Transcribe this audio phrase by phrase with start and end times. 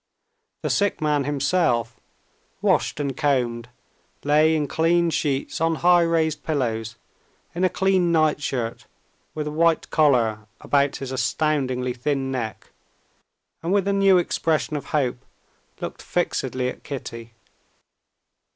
[0.63, 1.95] The sick man himself,
[2.59, 3.69] washed and combed,
[4.23, 6.95] lay in clean sheets on high raised pillows,
[7.53, 8.87] in a clean night shirt
[9.35, 12.71] with a white collar about his astoundingly thin neck,
[13.61, 15.23] and with a new expression of hope
[15.81, 17.33] looked fixedly at Kitty.